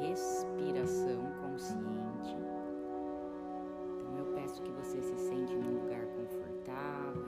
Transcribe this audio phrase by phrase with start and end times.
[0.00, 2.36] respiração consciente.
[4.00, 7.24] Então eu peço que você se sente num lugar confortável,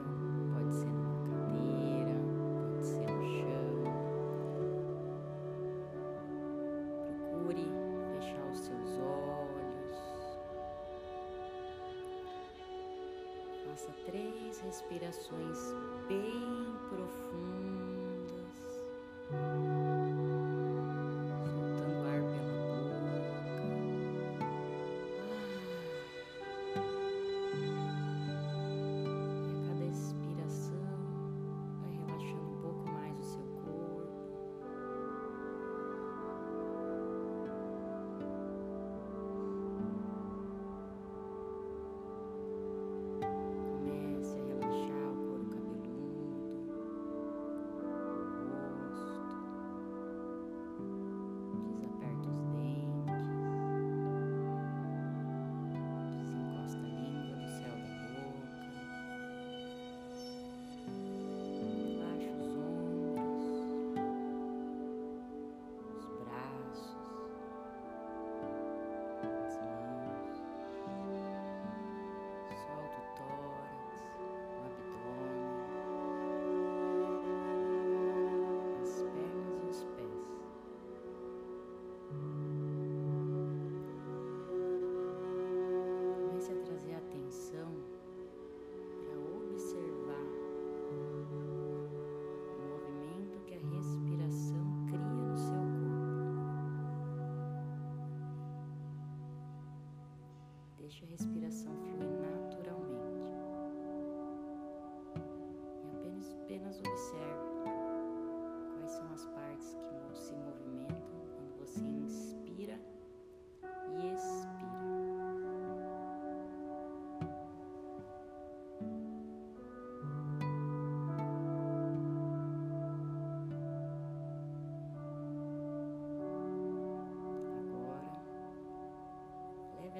[0.53, 2.15] pode ser numa cadeira,
[2.71, 3.83] pode ser no chão.
[7.31, 7.67] Procure
[8.13, 9.97] fechar os seus olhos.
[13.65, 15.59] Faça três respirações
[16.07, 17.26] bem profundas.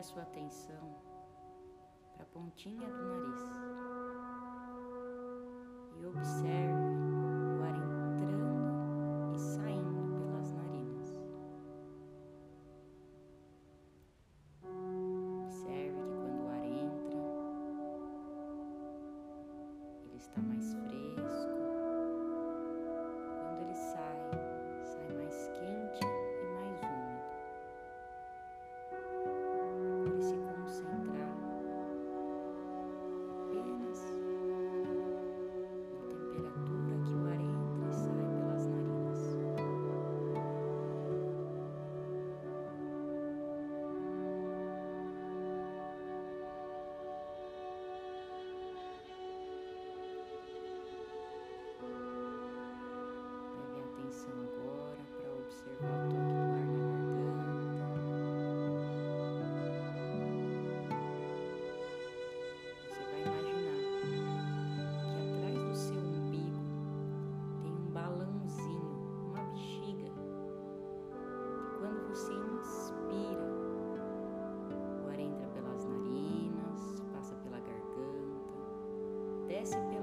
[0.08, 0.96] Sua atenção
[2.14, 3.42] para a pontinha do nariz
[6.00, 6.96] e observe
[7.60, 11.10] o ar entrando e saindo pelas narinas.
[15.44, 17.20] Observe que quando o ar entra,
[20.06, 21.47] ele está mais fresco.
[72.18, 73.46] Você inspira,
[75.06, 78.58] o ar entra pelas narinas, passa pela garganta,
[79.48, 79.97] desce pela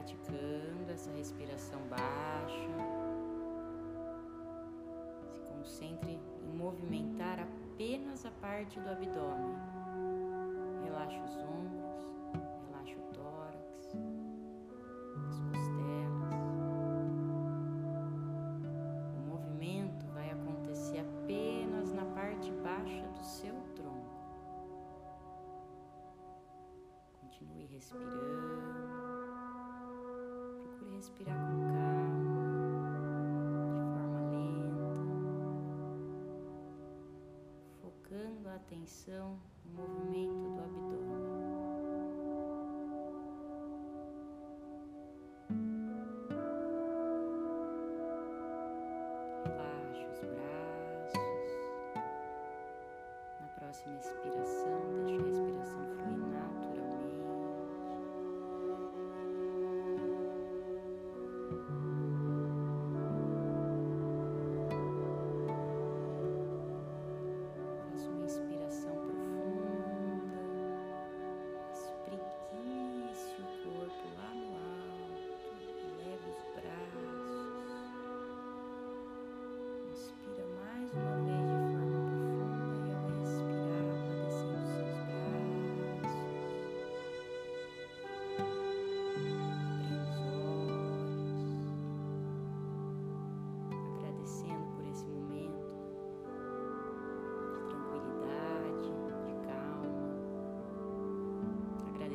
[0.00, 2.70] praticando essa respiração baixa.
[5.28, 9.54] Se concentre em movimentar apenas a parte do abdômen.
[10.84, 12.08] Relaxe os ombros,
[12.66, 13.92] relaxe o tórax,
[38.70, 41.29] atenção no movimento do abdômen.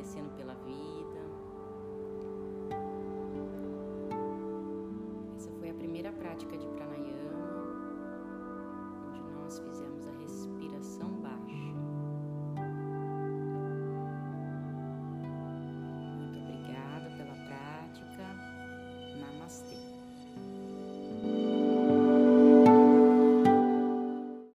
[0.06, 1.20] agradecendo pela vida.
[5.36, 7.15] Essa foi a primeira prática de pranayama.